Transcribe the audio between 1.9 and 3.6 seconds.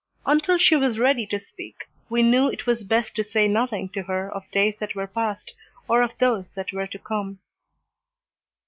we knew it was best to say